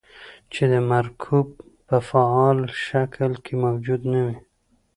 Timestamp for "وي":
4.25-4.37